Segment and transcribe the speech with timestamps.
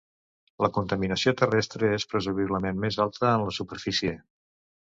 [0.65, 4.19] La contaminació terrestre és presumiblement més alta en la superfície.